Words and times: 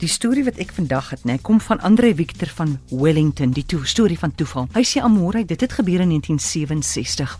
Die 0.00 0.08
storie 0.08 0.46
wat 0.46 0.56
ek 0.56 0.70
vandag 0.72 1.10
het, 1.12 1.26
nê, 1.28 1.34
kom 1.44 1.58
van 1.60 1.80
Andre 1.84 2.14
Victor 2.16 2.48
van 2.56 2.78
Wellington, 2.88 3.50
die 3.52 3.66
toe 3.68 3.82
storie 3.84 4.16
van 4.16 4.32
toeval. 4.32 4.70
Hy 4.72 4.80
sê 4.88 5.02
amore, 5.04 5.42
dit 5.44 5.60
het 5.60 5.74
gebeur 5.76 6.00
in 6.00 6.14
1967. 6.14 7.34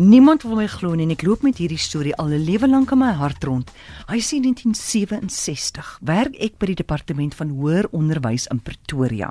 Niemand 0.00 0.46
wil 0.46 0.56
my 0.56 0.64
glo 0.72 0.96
nie 0.96 1.04
en 1.04 1.12
ek 1.12 1.26
loop 1.26 1.44
met 1.44 1.60
hierdie 1.60 1.76
storie 1.76 2.14
al 2.16 2.32
'n 2.32 2.46
lewe 2.46 2.68
lank 2.68 2.94
in 2.96 2.98
my 2.98 3.12
hart 3.12 3.44
rond. 3.44 3.68
Hy 4.08 4.20
sê 4.24 4.40
1967 4.40 5.98
werk 6.00 6.34
ek 6.40 6.56
by 6.58 6.66
die 6.72 6.80
departement 6.80 7.34
van 7.34 7.50
hoër 7.50 7.88
onderwys 7.92 8.46
in 8.46 8.60
Pretoria. 8.60 9.30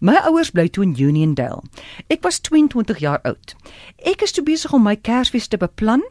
My 0.00 0.16
ouers 0.24 0.50
bly 0.50 0.68
toe 0.68 0.84
in 0.84 0.96
Uniondale. 0.96 1.62
Ek 2.08 2.22
was 2.22 2.40
22 2.40 2.98
jaar 2.98 3.20
oud. 3.22 3.54
Ek 3.98 4.22
is 4.22 4.32
toe 4.32 4.44
besig 4.44 4.72
om 4.72 4.82
my 4.82 4.96
Kersfees 4.96 5.48
te 5.48 5.58
beplan 5.58 6.02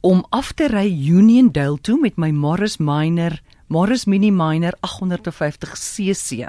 om 0.00 0.26
af 0.30 0.52
te 0.52 0.68
ry 0.68 1.08
Uniondale 1.08 1.78
toe 1.80 1.98
met 2.00 2.18
my 2.18 2.30
Morris 2.30 2.76
Minor 2.76 3.40
Morris 3.68 4.06
Mini 4.06 4.30
Minor 4.30 4.72
850 4.80 5.74
cc. 5.76 6.48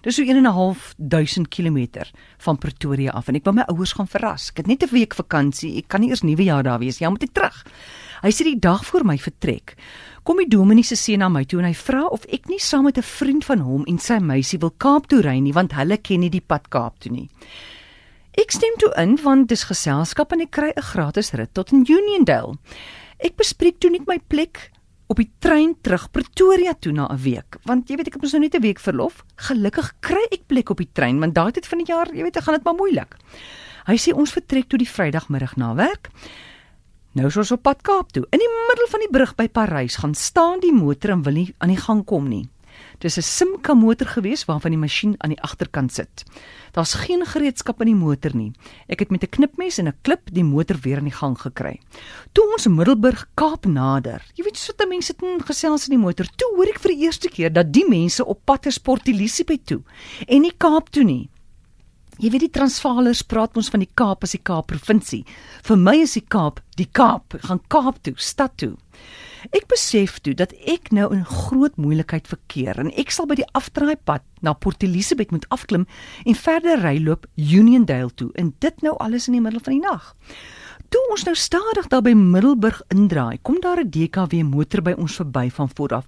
Dis 0.00 0.14
so 0.16 0.22
1 0.22 0.36
en 0.36 0.46
'n 0.46 0.52
half 0.52 0.94
duisend 0.96 1.48
kilometer 1.48 2.10
van 2.38 2.58
Pretoria 2.58 3.10
af 3.12 3.28
en 3.28 3.34
ek 3.34 3.44
wou 3.44 3.54
my 3.54 3.64
ouers 3.68 3.92
gaan 3.92 4.08
verras. 4.08 4.48
Ek 4.48 4.56
het 4.56 4.66
net 4.66 4.82
'n 4.82 4.92
week 4.92 5.14
vakansie. 5.14 5.76
Ek 5.76 5.88
kan 5.88 6.00
nie 6.00 6.08
eers 6.08 6.22
nuwe 6.22 6.44
jaar 6.44 6.62
daar 6.62 6.78
wees. 6.78 6.98
Ja, 6.98 7.10
moet 7.10 7.22
ek 7.22 7.32
terug. 7.32 7.66
Hy 8.22 8.30
sê 8.30 8.44
die 8.44 8.58
dag 8.58 8.86
voor 8.86 9.04
my 9.04 9.18
vertrek, 9.18 9.74
kom 10.22 10.36
die 10.36 10.48
dominee 10.48 10.84
se 10.84 10.96
seun 10.96 11.18
na 11.18 11.28
my 11.28 11.44
toe 11.44 11.58
en 11.58 11.66
hy 11.66 11.74
vra 11.74 12.06
of 12.06 12.24
ek 12.24 12.48
nie 12.48 12.58
saam 12.58 12.84
met 12.84 12.96
'n 12.96 13.02
vriend 13.02 13.44
van 13.44 13.58
hom 13.58 13.84
en 13.86 13.98
sy 13.98 14.18
meisie 14.18 14.58
wil 14.58 14.70
Kaap 14.70 15.08
toe 15.08 15.20
ry 15.20 15.38
nie 15.38 15.52
want 15.52 15.72
hulle 15.72 15.98
ken 15.98 16.20
nie 16.20 16.30
die 16.30 16.40
pad 16.40 16.68
Kaap 16.70 16.98
toe 17.00 17.12
nie. 17.12 17.28
Ek 18.32 18.50
stem 18.50 18.74
toe 18.78 18.92
in 18.96 19.16
want 19.16 19.48
dis 19.48 19.64
geselskap 19.64 20.32
en 20.32 20.40
ek 20.40 20.50
kry 20.50 20.72
'n 20.74 20.82
gratis 20.82 21.32
rit 21.32 21.52
tot 21.52 21.72
in 21.72 21.84
Uniondale. 21.86 22.56
Ek 23.18 23.36
bespreek 23.36 23.78
toe 23.78 23.90
net 23.90 24.06
my 24.06 24.18
plek 24.28 24.70
op 25.06 25.20
die 25.20 25.30
trein 25.38 25.74
terug 25.80 26.10
Pretoria 26.10 26.74
toe 26.74 26.92
na 26.92 27.06
'n 27.08 27.22
week. 27.22 27.58
Want 27.64 27.88
jy 27.88 27.96
weet 27.96 28.06
ek 28.06 28.12
het 28.14 28.22
mos 28.22 28.32
nou 28.32 28.42
net 28.42 28.54
'n 28.54 28.60
week 28.60 28.80
verlof. 28.80 29.24
Gelukkig 29.36 29.94
kry 30.00 30.26
ek 30.30 30.46
plek 30.46 30.70
op 30.70 30.78
die 30.78 30.90
trein 30.92 31.18
want 31.18 31.34
daai 31.34 31.52
tyd 31.52 31.66
van 31.66 31.78
die 31.78 31.86
jaar 31.86 32.08
jy 32.14 32.22
weet 32.22 32.42
gaan 32.42 32.54
dit 32.54 32.64
maar 32.64 32.74
moeilik. 32.74 33.16
Hy 33.86 33.96
sê 33.96 34.12
ons 34.14 34.32
vertrek 34.32 34.68
toe 34.68 34.78
die 34.78 34.90
vrydagmiddag 34.90 35.56
na 35.56 35.74
werk. 35.74 36.10
Nou 37.12 37.26
is 37.26 37.36
ons 37.36 37.52
op 37.52 37.62
pad 37.62 37.82
Kaap 37.82 38.12
toe. 38.12 38.26
In 38.30 38.38
die 38.38 38.52
middel 38.68 38.86
van 38.88 39.00
die 39.00 39.10
brug 39.10 39.34
by 39.34 39.48
Parys 39.48 39.96
gaan 39.96 40.14
staan 40.14 40.60
die 40.60 40.72
motor 40.72 41.10
en 41.10 41.22
wil 41.22 41.32
nie 41.32 41.54
aan 41.58 41.68
die 41.68 41.80
gang 41.80 42.04
kom 42.04 42.28
nie 42.28 42.48
Dis 42.98 43.18
'n 43.18 43.22
Simca 43.22 43.74
motor 43.74 44.06
gewees 44.06 44.44
waarvan 44.44 44.70
die 44.70 44.80
masjien 44.80 45.14
aan 45.18 45.30
die 45.30 45.42
agterkant 45.42 45.92
sit. 45.92 46.24
Daar's 46.72 46.94
geen 46.94 47.26
gereedskap 47.26 47.80
in 47.80 47.86
die 47.86 47.94
motor 47.94 48.36
nie. 48.36 48.52
Ek 48.88 49.00
het 49.00 49.10
met 49.10 49.22
'n 49.22 49.28
knipmes 49.28 49.78
en 49.78 49.88
'n 49.88 49.98
klip 50.02 50.28
die 50.32 50.44
motor 50.44 50.76
weer 50.82 50.96
aan 50.96 51.10
die 51.10 51.20
gang 51.20 51.38
gekry. 51.38 51.80
Toe 52.32 52.52
ons 52.52 52.66
Middelburg 52.66 53.28
Kaap 53.34 53.66
nader, 53.66 54.22
jy 54.34 54.44
weet 54.44 54.56
so 54.56 54.72
dat 54.76 54.88
mense 54.88 55.06
sit 55.06 55.22
en 55.22 55.44
gesels 55.44 55.88
in 55.88 55.98
die 55.98 56.04
motor. 56.04 56.26
Toe 56.36 56.56
hoor 56.56 56.68
ek 56.68 56.78
vir 56.78 56.94
die 56.94 57.04
eerste 57.04 57.28
keer 57.28 57.52
dat 57.52 57.72
die 57.72 57.88
mense 57.88 58.24
op 58.24 58.44
pad 58.44 58.66
is 58.66 58.78
Port 58.78 59.08
Elizabeth 59.08 59.66
toe 59.66 59.82
en 60.26 60.40
nie 60.40 60.54
Kaap 60.56 60.88
toe 60.90 61.04
nie. 61.04 61.28
Jy 62.16 62.30
weet 62.32 62.46
die 62.46 62.54
Transvaalers 62.54 63.20
praat 63.28 63.58
ons 63.60 63.68
van 63.68 63.82
die 63.82 63.90
Kaap 64.00 64.22
as 64.24 64.32
die 64.32 64.40
Kaap 64.40 64.70
provinsie. 64.70 65.26
Vir 65.66 65.76
my 65.76 65.98
is 66.00 66.14
die 66.16 66.24
Kaap 66.24 66.62
die 66.80 66.88
Kaap, 66.88 67.36
gaan 67.44 67.60
Kaap 67.68 67.98
toe, 68.06 68.14
stad 68.16 68.54
toe. 68.56 68.72
Ek 69.52 69.66
besef 69.68 70.16
toe 70.24 70.32
dat 70.32 70.54
ek 70.64 70.88
nou 70.96 71.10
in 71.12 71.26
groot 71.28 71.76
moeilikheid 71.76 72.24
verkeer 72.30 72.80
en 72.80 72.88
ek 72.96 73.12
sal 73.12 73.28
by 73.28 73.36
die 73.36 73.48
afdraaipad 73.58 74.24
na 74.40 74.56
Port 74.56 74.80
Elizabeth 74.86 75.34
moet 75.34 75.44
afklim 75.52 75.84
en 76.24 76.38
verder 76.40 76.80
ryloop 76.80 77.28
Uniondale 77.36 78.08
toe 78.16 78.30
en 78.40 78.54
dit 78.64 78.86
nou 78.86 78.96
alles 78.96 79.28
in 79.28 79.36
die 79.36 79.44
middel 79.44 79.60
van 79.60 79.76
die 79.76 79.84
nag. 79.84 80.14
Toe 80.88 81.00
ons 81.10 81.24
nou 81.26 81.34
stadig 81.34 81.86
daar 81.90 82.02
by 82.04 82.12
Middelburg 82.14 82.78
indraai, 82.94 83.38
kom 83.42 83.56
daar 83.60 83.80
'n 83.82 83.90
DKW 83.90 84.42
motor 84.46 84.82
by 84.82 84.92
ons 84.92 85.16
verby 85.16 85.50
van 85.50 85.70
voor 85.74 85.94
af. 85.94 86.04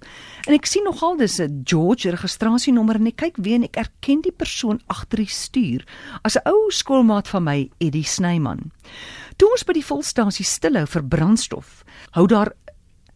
En 0.47 0.53
ek 0.53 0.65
sien 0.65 0.83
nogal 0.83 1.17
dis 1.17 1.39
'n 1.39 1.61
George 1.63 2.09
registrasienommer 2.09 2.95
en 2.95 3.07
ek 3.07 3.15
kyk 3.15 3.37
weer 3.37 3.55
en 3.55 3.63
ek 3.63 3.75
erken 3.77 4.21
die 4.21 4.31
persoon 4.31 4.79
agter 4.87 5.17
die 5.17 5.27
stuur 5.27 5.83
as 6.23 6.35
'n 6.35 6.47
ou 6.47 6.71
skoolmaat 6.71 7.27
van 7.27 7.43
my, 7.43 7.69
Eddie 7.77 8.03
Snyman. 8.03 8.71
Toe 9.35 9.51
ons 9.51 9.63
by 9.63 9.73
die 9.73 9.85
volstasie 9.85 10.45
stilhou 10.45 10.85
vir 10.87 11.03
brandstof, 11.03 11.83
hou 12.11 12.27
daar 12.27 12.53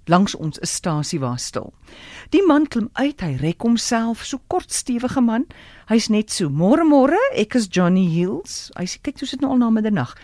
langs 0.05 0.35
ons 0.35 0.59
'n 0.59 0.65
stasie 0.65 1.19
waar 1.19 1.39
stil. 1.39 1.73
Die 2.29 2.45
man 2.47 2.67
klim 2.67 2.89
uit, 2.93 3.21
hy 3.21 3.35
rek 3.35 3.61
homself, 3.61 4.25
so 4.25 4.39
kort 4.47 4.71
stewige 4.71 5.21
man. 5.21 5.45
Hy's 5.87 6.09
net 6.09 6.31
so: 6.31 6.49
"Môre 6.49 6.83
môre, 6.83 7.17
ek 7.35 7.55
is 7.55 7.67
Johnny 7.67 8.07
Hills." 8.07 8.71
Hy 8.75 8.85
sê: 8.85 9.01
"Kyk, 9.01 9.19
hoe 9.19 9.27
sit 9.27 9.41
nou 9.41 9.51
al 9.51 9.57
na 9.57 9.69
middernag." 9.69 10.15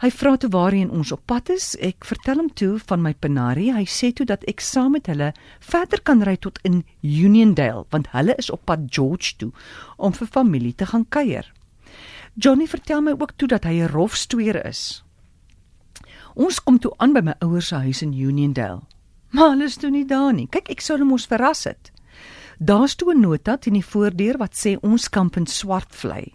Hy 0.00 0.10
vra 0.10 0.36
toe 0.36 0.50
waarheen 0.50 0.90
ons 0.90 1.12
op 1.12 1.26
pad 1.26 1.50
is. 1.50 1.76
Ek 1.80 2.04
vertel 2.04 2.36
hom 2.36 2.52
toe 2.54 2.78
van 2.78 3.02
my 3.02 3.14
Panari. 3.14 3.72
Hy 3.72 3.84
sê 3.84 4.12
toe 4.12 4.26
dat 4.26 4.44
ek 4.48 4.60
saam 4.60 4.92
met 4.92 5.06
hulle 5.06 5.32
verder 5.60 6.00
kan 6.00 6.22
ry 6.22 6.36
tot 6.36 6.58
in 6.62 6.84
Uniondale, 7.02 7.84
want 7.90 8.08
hulle 8.14 8.34
is 8.38 8.50
op 8.50 8.64
pad 8.64 8.78
George 8.90 9.36
toe 9.36 9.52
om 9.96 10.12
vir 10.12 10.26
familie 10.26 10.74
te 10.74 10.86
gaan 10.86 11.06
kuier. 11.08 11.52
Johnny 12.34 12.66
vertel 12.66 13.02
my 13.02 13.12
ook 13.18 13.32
toe 13.36 13.48
dat 13.48 13.64
hy 13.64 13.82
'n 13.82 13.88
rofstoer 13.88 14.66
is. 14.66 15.04
Ons 16.34 16.60
kom 16.62 16.78
toe 16.78 16.92
aan 16.98 17.12
by 17.12 17.20
my 17.20 17.34
ouers 17.40 17.66
se 17.66 17.74
huis 17.74 18.02
in 18.02 18.12
Uniondale. 18.12 18.82
Maar 19.30 19.50
hulle 19.50 19.64
is 19.64 19.76
toe 19.76 19.90
nie 19.90 20.06
daar 20.08 20.32
nie. 20.32 20.48
Kyk, 20.48 20.70
ek 20.72 20.80
sou 20.80 20.96
hulle 20.96 21.08
mos 21.08 21.26
verras 21.28 21.66
het. 21.68 21.92
Daar's 22.58 22.96
toe 22.96 23.14
'n 23.14 23.20
nota 23.20 23.56
teen 23.56 23.74
die 23.74 23.84
voordeur 23.84 24.38
wat 24.38 24.54
sê 24.54 24.78
ons 24.82 25.08
kamp 25.08 25.36
in 25.36 25.46
Swartvlei. 25.46 26.32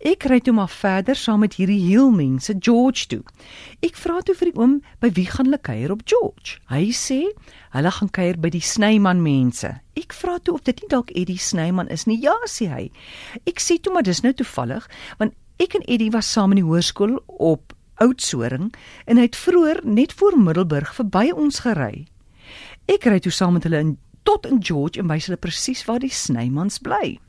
Ek 0.00 0.24
ry 0.24 0.38
toe 0.40 0.54
maar 0.56 0.68
verder 0.72 1.16
saam 1.16 1.42
met 1.44 1.54
hierdie 1.58 1.80
heel 1.84 2.10
mense 2.10 2.54
George 2.58 3.06
toe. 3.06 3.20
Ek 3.84 3.98
vra 4.00 4.20
toe 4.24 4.34
vir 4.34 4.50
die 4.50 4.60
oom 4.60 4.78
by 5.02 5.10
wie 5.16 5.26
gaan 5.28 5.50
hulle 5.50 5.60
kuier 5.60 5.92
op 5.92 6.04
George. 6.08 6.56
Hy 6.72 6.88
sê 6.96 7.18
hulle 7.76 7.90
gaan 7.90 8.10
kuier 8.10 8.38
by 8.40 8.48
die 8.54 8.64
Snyman 8.64 9.20
mense. 9.22 9.80
Ek 9.96 10.16
vra 10.16 10.38
toe 10.38 10.54
of 10.54 10.64
dit 10.64 10.80
nie 10.80 10.88
dalk 10.88 11.12
Eddie 11.14 11.38
Snyman 11.38 11.88
is 11.88 12.06
nie. 12.06 12.16
Ja, 12.22 12.36
sê 12.46 12.70
hy. 12.72 12.90
Ek 13.44 13.60
sê 13.60 13.76
toe 13.76 13.92
maar 13.92 14.06
dis 14.06 14.22
nou 14.22 14.32
toevallig 14.32 14.88
want 15.18 15.36
ek 15.58 15.74
en 15.74 15.84
Eddie 15.86 16.12
was 16.14 16.32
saam 16.32 16.52
in 16.52 16.62
die 16.62 16.68
hoërskool 16.68 17.18
op 17.26 17.74
Oudtshoorn 18.00 18.70
en 19.04 19.20
hy 19.20 19.28
het 19.28 19.36
vroeër 19.36 19.82
net 19.84 20.16
voor 20.16 20.38
Middelburg 20.40 20.94
verby 20.96 21.28
ons 21.36 21.60
gery. 21.66 22.06
Ek 22.90 23.04
ry 23.06 23.20
toe 23.22 23.30
saam 23.30 23.54
met 23.54 23.66
hulle 23.68 23.78
in 23.78 23.90
tot 24.26 24.46
in 24.48 24.58
George 24.66 24.98
en 24.98 25.06
wys 25.06 25.28
hulle 25.28 25.38
presies 25.38 25.84
waar 25.86 26.00
die 26.02 26.10
Snymans 26.10 26.80
bly. 26.82 27.20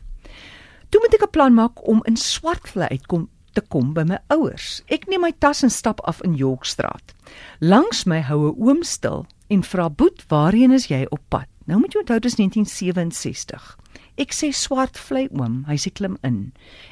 Toe 0.90 1.02
moet 1.04 1.14
ek 1.14 1.28
'n 1.28 1.36
plan 1.36 1.54
maak 1.54 1.88
om 1.88 2.02
in 2.10 2.18
Swartvlei 2.18 2.90
uitkom 2.90 3.30
te 3.54 3.62
kom 3.62 3.94
by 3.94 4.04
my 4.04 4.18
ouers. 4.30 4.82
Ek 4.88 5.06
neem 5.08 5.22
my 5.22 5.32
tas 5.32 5.64
en 5.64 5.70
stap 5.70 6.02
af 6.02 6.22
in 6.24 6.34
Yorkstraat. 6.34 7.14
Langs 7.60 8.06
my 8.06 8.22
hou 8.22 8.50
'n 8.50 8.56
oom 8.58 8.84
stil 8.84 9.28
en 9.50 9.64
vra 9.64 9.90
Boet, 9.90 10.26
"Waarheen 10.30 10.72
is 10.72 10.88
jy 10.88 11.06
op 11.12 11.22
pad?" 11.30 11.48
Nou 11.66 11.80
moet 11.80 11.94
jy 11.94 12.00
onthou 12.00 12.20
dis 12.20 12.36
1967. 12.36 13.78
Ek 14.22 14.36
sê 14.38 14.52
Swartvlei 14.54 15.26
oom, 15.34 15.64
hy 15.66 15.76
sê 15.82 15.90
klim 15.98 16.20
in. 16.28 16.52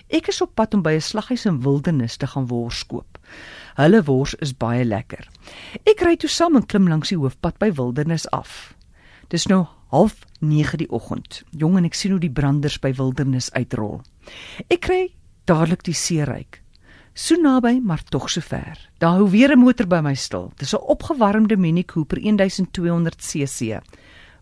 Ek 0.09 0.31
is 0.31 0.39
op 0.41 0.55
pad 0.57 0.73
om 0.73 0.81
by 0.81 0.95
'n 0.97 1.05
slaghuis 1.05 1.45
in 1.45 1.59
Wildernis 1.61 2.17
te 2.17 2.25
gaan 2.25 2.47
wors 2.49 2.81
koop. 2.89 3.19
Hulle 3.77 4.01
wors 4.03 4.33
is 4.41 4.53
baie 4.53 4.83
lekker. 4.83 5.27
Ek 5.85 6.01
ry 6.01 6.15
toe 6.15 6.29
saam 6.29 6.55
en 6.55 6.65
klim 6.65 6.87
langs 6.87 7.09
die 7.09 7.17
hoofpad 7.17 7.59
by 7.59 7.69
Wildernis 7.71 8.25
af. 8.31 8.73
Dis 9.29 9.45
nou 9.47 9.67
half 9.91 10.25
9 10.41 10.77
die 10.77 10.89
oggend. 10.89 11.43
Jong 11.51 11.77
en 11.77 11.85
ek 11.85 11.93
sien 11.93 12.11
hoe 12.11 12.19
die 12.19 12.33
branders 12.33 12.79
by 12.79 12.93
Wildernis 12.93 13.51
uitrol. 13.53 14.01
Ek 14.69 14.81
kry 14.81 15.13
dadelik 15.45 15.83
die 15.83 15.93
seeryk. 15.93 16.63
So 17.13 17.35
naby, 17.35 17.79
maar 17.83 18.03
tog 18.09 18.29
so 18.29 18.41
ver. 18.41 18.89
Daar 18.97 19.19
hou 19.19 19.29
weer 19.29 19.51
'n 19.51 19.59
motor 19.59 19.85
by 19.85 20.01
my 20.01 20.15
stil. 20.15 20.51
Dis 20.57 20.73
'n 20.73 20.81
opgewarmde 20.81 21.57
Mini 21.57 21.83
Cooper 21.83 22.17
1200 22.17 23.21
cc. 23.21 23.81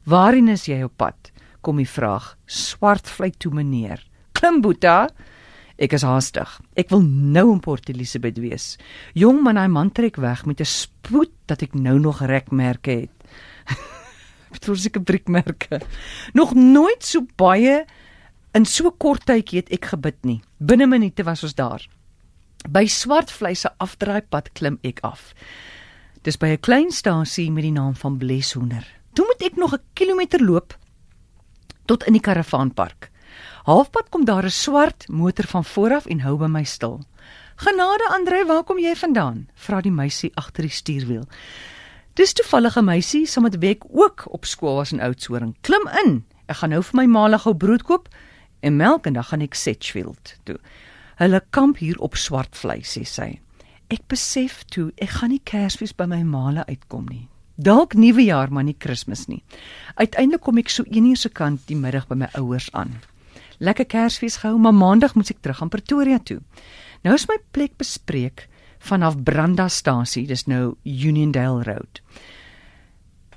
Waarheen 0.06 0.48
is 0.48 0.66
jy 0.66 0.84
op 0.84 0.94
pad? 0.98 1.31
Kom 1.68 1.82
die 1.82 1.90
vraag. 1.90 2.38
Swartvlei 2.48 3.34
toe 3.36 3.50
meneer. 3.52 4.00
Klim 4.40 4.62
Boeta. 4.64 5.10
Ek 5.76 5.92
is 5.98 6.06
haastig. 6.08 6.54
Ek 6.80 6.94
wil 6.94 7.02
nou 7.04 7.50
in 7.52 7.60
Port 7.60 7.90
Elizabeth 7.92 8.40
wees. 8.40 8.78
Jong 9.20 9.42
man, 9.44 9.60
hy 9.60 9.66
man 9.68 9.92
trek 9.92 10.16
weg 10.24 10.46
met 10.48 10.62
'n 10.64 10.66
spoed 10.66 11.34
dat 11.46 11.62
ek 11.68 11.76
nou 11.76 12.00
nog 12.00 12.24
rekmerke 12.24 12.92
het. 13.04 13.12
Betrou 14.54 14.78
seker 14.78 15.04
briekmerke. 15.04 15.82
Nog 16.34 16.56
nooit 16.56 17.04
so 17.04 17.28
baie 17.36 17.84
in 18.54 18.66
so 18.66 18.92
kort 18.92 19.28
tydjie 19.28 19.60
het 19.60 19.70
ek 19.70 19.92
gebid 19.92 20.24
nie. 20.24 20.42
Binne 20.63 20.88
minute 20.88 21.24
was 21.24 21.44
ons 21.44 21.56
daar. 21.56 21.84
By 22.63 22.88
Swartvleise 22.88 23.75
afdraaipad 23.78 24.54
klim 24.54 24.80
ek 24.84 25.04
af. 25.04 25.34
Dis 26.24 26.38
by 26.38 26.48
'n 26.48 26.63
klein 26.63 26.92
stasie 26.92 27.52
met 27.52 27.63
die 27.63 27.75
naam 27.75 27.96
van 27.96 28.18
Bleshoender. 28.18 28.88
Toe 29.13 29.25
moet 29.25 29.52
ek 29.52 29.58
nog 29.58 29.74
'n 29.74 29.84
kilometer 29.94 30.40
loop 30.40 30.78
tot 31.88 32.06
in 32.07 32.18
die 32.18 32.24
karavaanpark. 32.24 33.10
Halfpad 33.68 34.10
kom 34.10 34.25
daar 34.25 34.45
'n 34.45 34.50
swart 34.50 35.07
motor 35.07 35.48
van 35.48 35.66
vooraf 35.66 36.06
en 36.06 36.19
hou 36.22 36.38
by 36.38 36.45
my 36.45 36.63
stil. 36.63 37.04
"Genade 37.56 38.07
Andre, 38.10 38.45
waar 38.45 38.63
kom 38.63 38.80
jy 38.80 38.95
vandaan?" 38.95 39.48
vra 39.56 39.81
die 39.81 39.92
meisie 39.92 40.31
agter 40.36 40.63
die 40.63 40.72
stuurwiel. 40.72 41.28
Dis 42.13 42.34
toevallige 42.34 42.81
meisie 42.81 43.25
saam 43.25 43.44
met 43.44 43.60
wie 43.60 43.69
ek 43.69 43.84
ook 43.89 44.25
op 44.34 44.45
skool 44.45 44.75
was 44.75 44.92
in 44.92 45.01
Oudtshoorn. 45.01 45.56
Klim 45.62 45.89
in. 46.06 46.25
Ek 46.48 46.56
gaan 46.56 46.69
nou 46.69 46.84
vir 46.84 46.95
my 46.95 47.06
maalig 47.06 47.42
gou 47.42 47.54
brood 47.56 47.84
koop 47.84 48.07
en 48.60 48.75
melk 48.75 49.06
en 49.06 49.13
dan 49.13 49.24
gaan 49.24 49.42
ek 49.42 49.54
Sedgefield 49.54 50.36
toe. 50.44 50.57
Hulle 51.16 51.44
kamp 51.50 51.78
hier 51.78 52.00
op 52.00 52.16
Swartvlei, 52.16 52.81
sê 52.81 53.06
sy. 53.06 53.39
Ek 53.88 54.07
besef 54.07 54.63
toe 54.66 54.92
ek 54.98 55.10
gaan 55.10 55.30
nie 55.30 55.42
Kersfees 55.44 55.94
by 55.95 56.06
my 56.06 56.24
maale 56.24 56.66
uitkom 56.66 57.06
nie. 57.10 57.28
Dalk 57.57 57.95
nuwe 57.98 58.21
jaar, 58.21 58.51
maar 58.54 58.63
nie 58.63 58.75
Kersfees 58.77 59.25
nie. 59.27 59.42
Uiteindelik 59.98 60.44
kom 60.45 60.59
ek 60.62 60.69
so 60.69 60.86
1 60.86 61.06
uur 61.09 61.18
se 61.18 61.30
kant 61.30 61.63
die 61.65 61.77
middag 61.77 62.06
by 62.07 62.15
my 62.21 62.30
ouers 62.38 62.69
aan. 62.77 63.00
Lekker 63.57 63.88
Kersfees 63.89 64.38
gehou, 64.44 64.59
maar 64.62 64.75
Maandag 64.77 65.15
moet 65.18 65.31
ek 65.33 65.42
terug 65.42 65.62
aan 65.62 65.74
Pretoria 65.74 66.19
toe. 66.21 66.38
Nou 67.01 67.15
is 67.18 67.25
my 67.25 67.39
plek 67.51 67.74
bespreek 67.81 68.45
vanaf 68.86 69.18
Brandastasie, 69.25 70.27
dis 70.30 70.45
nou 70.45 70.75
Uniondale 70.86 71.65
Road. 71.65 72.01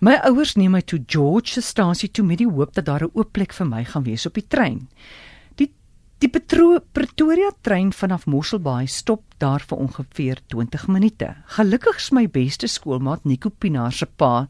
My 0.05 0.19
ouers 0.29 0.55
neem 0.57 0.77
my 0.77 0.83
toe 0.85 1.01
George 1.09 1.55
se 1.55 1.65
stasie 1.65 2.11
toe 2.13 2.25
met 2.25 2.41
die 2.41 2.49
hoop 2.49 2.75
dat 2.77 2.85
daar 2.85 3.05
'n 3.05 3.13
oop 3.15 3.33
plek 3.33 3.53
vir 3.53 3.67
my 3.67 3.85
gaan 3.85 4.05
wees 4.05 4.27
op 4.27 4.35
die 4.35 4.47
trein. 4.49 4.89
Die 6.21 6.29
Petro 6.29 6.83
Pretoria 6.93 7.49
trein 7.65 7.95
vanaf 7.97 8.27
Mosselbaai 8.29 8.85
stop 8.93 9.23
daar 9.41 9.63
vir 9.65 9.79
ongeveer 9.81 10.43
20 10.53 10.83
minute. 10.93 11.31
Gelukkig 11.57 11.97
is 11.97 12.11
my 12.13 12.27
beste 12.29 12.69
skoolmaat 12.69 13.25
Nico 13.25 13.49
Pinaar 13.49 13.97
se 13.97 14.05
pa 14.05 14.45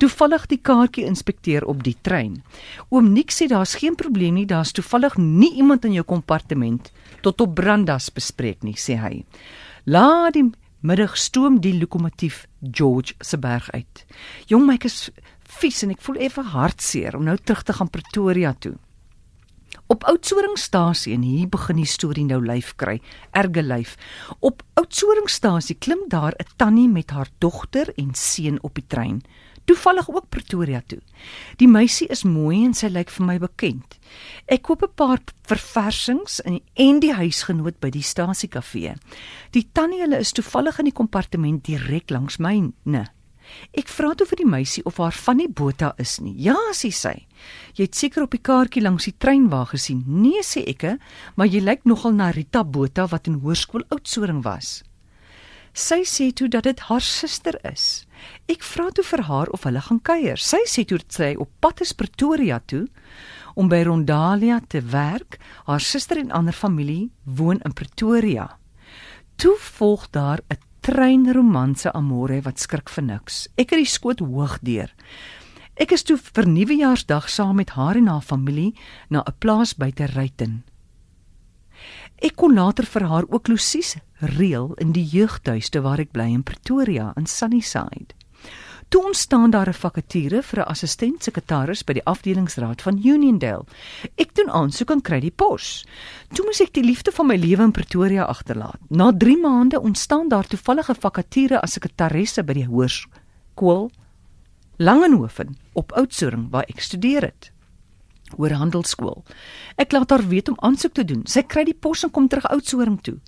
toevallig 0.00 0.46
die 0.48 0.60
kaartjie 0.64 1.04
inspekteer 1.04 1.68
op 1.68 1.84
die 1.84 1.94
trein. 2.00 2.40
Oom 2.88 3.12
Nik 3.12 3.36
sê 3.36 3.50
daar's 3.52 3.76
geen 3.82 4.00
probleem 4.00 4.40
nie, 4.40 4.46
daar's 4.48 4.72
toevallig 4.72 5.20
nie 5.20 5.52
iemand 5.60 5.84
in 5.84 5.98
jou 5.98 6.08
kompartement 6.08 6.88
tot 7.20 7.44
op 7.44 7.54
Brandas 7.54 8.08
bespreek 8.08 8.64
nie, 8.64 8.78
sê 8.80 8.96
hy. 8.96 9.26
Laat 9.84 10.40
die 10.40 10.48
middag 10.80 11.20
stoom 11.20 11.60
die 11.60 11.76
lokomotief 11.76 12.46
George 12.64 13.12
se 13.20 13.36
berg 13.36 13.68
uit. 13.76 14.06
Jong 14.48 14.64
my 14.64 14.80
is 14.88 15.10
vies 15.60 15.84
en 15.84 15.92
ek 15.92 16.00
voel 16.00 16.24
effe 16.30 16.48
hartseer 16.56 17.20
om 17.20 17.28
nou 17.28 17.36
terug 17.36 17.66
te 17.68 17.76
gaan 17.76 17.92
Pretoria 17.92 18.56
toe. 18.56 18.78
Op 19.86 20.04
Oudtshoornstasie 20.04 21.14
en 21.14 21.22
hier 21.22 21.48
begin 21.48 21.76
die 21.76 21.86
storie 21.86 22.24
nou 22.24 22.40
lyf 22.44 22.74
kry, 22.76 23.00
erge 23.30 23.62
lyf. 23.62 23.96
Op 24.40 24.62
Oudtshoornstasie 24.74 25.76
klim 25.78 26.08
daar 26.08 26.32
'n 26.38 26.46
tannie 26.56 26.88
met 26.88 27.10
haar 27.10 27.28
dogter 27.38 27.92
en 27.96 28.14
seun 28.14 28.62
op 28.62 28.74
die 28.74 28.86
trein 28.86 29.22
toevallig 29.70 30.08
ook 30.10 30.28
Pretoria 30.28 30.82
toe. 30.86 30.98
Die 31.56 31.68
meisie 31.68 32.08
is 32.10 32.24
mooi 32.26 32.64
en 32.64 32.74
sy 32.74 32.90
lyk 32.90 33.12
vir 33.14 33.26
my 33.26 33.36
bekend. 33.42 33.98
Ek 34.50 34.64
koop 34.66 34.82
'n 34.82 34.94
paar 34.94 35.20
verversings 35.46 36.40
in 36.40 36.60
en 36.74 37.00
die 37.00 37.14
huisgenoot 37.14 37.78
by 37.80 37.90
die 37.90 38.02
stasiekafee. 38.02 38.94
Die 39.50 39.68
tannie 39.72 40.00
hulle 40.00 40.18
is 40.18 40.32
toevallig 40.32 40.78
in 40.78 40.84
die 40.84 40.98
kompartement 41.00 41.64
direk 41.64 42.10
langs 42.10 42.38
my, 42.38 42.72
ne. 42.84 43.04
Ek 43.72 43.88
vra 43.88 44.14
toe 44.14 44.26
vir 44.26 44.42
die 44.42 44.50
meisie 44.50 44.84
of 44.84 44.98
haar 44.98 45.14
van 45.14 45.40
die 45.42 45.48
Botha 45.48 45.94
is 45.98 46.18
nie. 46.20 46.34
Ja, 46.36 46.56
sê 46.74 46.90
sy. 46.94 47.26
Jy 47.78 47.86
het 47.86 47.94
seker 47.94 48.26
op 48.26 48.34
die 48.34 48.42
kaartjie 48.42 48.82
langs 48.82 49.08
die 49.08 49.16
treinwa 49.18 49.64
gesien. 49.70 50.04
Nee, 50.06 50.42
sê 50.46 50.64
ek, 50.68 50.86
maar 51.36 51.46
jy 51.50 51.62
lyk 51.64 51.84
nogal 51.84 52.12
na 52.12 52.30
Rita 52.34 52.64
Botha 52.64 53.06
wat 53.10 53.30
in 53.30 53.40
hoërskool 53.44 53.86
Oudtshoorn 53.90 54.42
was. 54.42 54.80
Sy 55.72 56.02
sê 56.02 56.32
toe 56.34 56.48
dat 56.50 56.66
dit 56.66 56.80
haar 56.88 57.02
suster 57.04 57.54
is. 57.68 58.04
Ek 58.50 58.64
vra 58.66 58.88
toe 58.90 59.04
vir 59.06 59.22
haar 59.28 59.50
of 59.54 59.64
hulle 59.68 59.82
gaan 59.86 60.00
kuier. 60.02 60.38
Sy 60.38 60.64
sê 60.66 60.84
toe 60.84 60.98
sy 61.08 61.36
op 61.38 61.50
pad 61.62 61.80
is 61.84 61.94
Pretoria 61.94 62.58
toe 62.66 62.88
om 63.54 63.70
by 63.70 63.82
Rondalia 63.86 64.60
te 64.66 64.82
werk. 64.82 65.38
Haar 65.66 65.80
suster 65.80 66.18
en 66.18 66.34
ander 66.34 66.56
familie 66.56 67.10
woon 67.24 67.62
in 67.64 67.72
Pretoria. 67.76 68.48
Toe 69.38 69.56
volg 69.56 70.10
daar 70.10 70.42
'n 70.50 70.58
treinromanse 70.80 71.92
amore 71.92 72.40
wat 72.42 72.58
skrik 72.58 72.88
vir 72.88 73.04
niks. 73.04 73.48
Ek 73.56 73.70
het 73.70 73.82
die 73.82 73.88
skoot 73.88 74.20
hoog 74.24 74.58
deur. 74.64 74.92
Ek 75.80 75.92
is 75.96 76.04
toe 76.04 76.18
vir 76.20 76.48
Nuwejaarsdag 76.48 77.28
saam 77.32 77.56
met 77.56 77.70
haar 77.76 77.96
en 77.96 78.08
haar 78.12 78.24
familie 78.24 78.74
na 79.08 79.22
'n 79.24 79.36
plaas 79.38 79.74
buite 79.74 80.06
Ryten. 80.06 80.64
Ek 82.20 82.36
kon 82.36 82.54
later 82.54 82.84
vir 82.84 83.04
haar 83.08 83.24
ook 83.28 83.48
Lucies 83.48 83.96
reël 84.20 84.74
in 84.76 84.92
die 84.92 85.04
jeugtuiste 85.04 85.80
waar 85.80 86.00
ek 86.00 86.12
bly 86.12 86.28
in 86.28 86.42
Pretoria 86.42 87.12
in 87.16 87.26
Sunnyside. 87.26 88.12
Toe 88.90 89.04
ontstaan 89.04 89.50
daar 89.50 89.68
'n 89.68 89.72
vakature 89.72 90.42
vir 90.42 90.58
'n 90.58 90.68
assistent 90.68 91.22
sekretaris 91.22 91.84
by 91.84 91.92
die 91.92 92.04
afdelingsraad 92.04 92.82
van 92.82 93.00
Uniondale. 93.04 93.64
Ek 94.16 94.34
doen 94.34 94.50
aansoek 94.50 94.90
en 94.90 95.00
kry 95.00 95.20
die 95.20 95.30
pos. 95.30 95.86
Toe 96.34 96.44
moes 96.44 96.60
ek 96.60 96.72
die 96.72 96.84
liefde 96.84 97.12
van 97.12 97.26
my 97.26 97.36
lewe 97.36 97.62
in 97.62 97.70
Pretoria 97.70 98.24
agterlaat. 98.24 98.78
Na 98.88 99.12
3 99.12 99.36
maande 99.36 99.80
ontstaan 99.80 100.28
daar 100.28 100.46
toevallige 100.46 100.94
vakature 100.94 101.60
as 101.60 101.72
sekretaresse 101.72 102.42
by 102.42 102.52
die 102.52 102.66
hoërskool 102.66 103.90
Langenhoven 104.76 105.56
op 105.72 105.92
Oudtshoorn 105.92 106.50
waar 106.50 106.64
ek 106.68 106.80
studeer 106.80 107.22
het 107.22 107.52
oor 108.38 108.52
handelsskool. 108.52 109.24
Ek 109.76 109.92
laat 109.92 110.10
haar 110.10 110.26
weet 110.28 110.48
om 110.48 110.58
aansoek 110.60 110.94
te 110.94 111.04
doen. 111.04 111.22
Sy 111.26 111.42
kry 111.42 111.64
die 111.64 111.76
pos 111.76 112.04
en 112.04 112.10
kom 112.10 112.28
terug 112.28 112.48
Oudtshoorn 112.50 113.00
toe. 113.00 113.18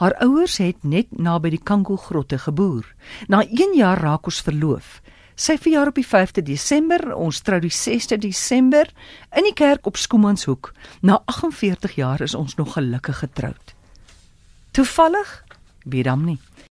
Haar 0.00 0.16
ouers 0.24 0.58
het 0.58 0.84
net 0.84 1.10
naby 1.18 1.50
die 1.54 1.62
Kango 1.62 1.96
grotte 1.96 2.38
geboer. 2.38 2.86
Na 3.28 3.42
1 3.44 3.76
jaar 3.76 4.00
raak 4.00 4.26
ons 4.26 4.42
verloof. 4.42 5.00
Sy 5.40 5.56
verjaar 5.56 5.88
op 5.88 5.96
die 5.96 6.04
5de 6.04 6.42
Desember, 6.44 7.14
ons 7.16 7.40
trou 7.40 7.60
die 7.62 7.72
6de 7.72 8.18
Desember 8.20 8.90
in 9.36 9.46
die 9.48 9.56
kerk 9.56 9.86
op 9.88 9.96
Skoomanshoek. 9.96 10.74
Na 11.00 11.22
48 11.24 11.96
jaar 11.96 12.20
is 12.20 12.34
ons 12.36 12.58
nog 12.58 12.74
gelukkig 12.76 13.22
getroud. 13.22 13.74
Toevallig? 14.76 15.30
Weet 15.84 16.10
hom 16.12 16.26
nie. 16.28 16.38